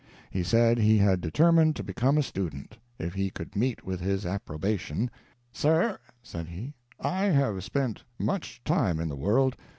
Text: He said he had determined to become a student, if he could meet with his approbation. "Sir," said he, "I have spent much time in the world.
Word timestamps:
He 0.31 0.41
said 0.41 0.79
he 0.79 0.97
had 0.97 1.21
determined 1.21 1.75
to 1.75 1.83
become 1.83 2.17
a 2.17 2.23
student, 2.23 2.79
if 2.97 3.13
he 3.13 3.29
could 3.29 3.55
meet 3.55 3.85
with 3.85 3.99
his 3.99 4.25
approbation. 4.25 5.11
"Sir," 5.53 5.99
said 6.23 6.47
he, 6.47 6.73
"I 6.99 7.25
have 7.25 7.63
spent 7.63 8.01
much 8.17 8.63
time 8.63 8.99
in 8.99 9.09
the 9.09 9.15
world. 9.15 9.55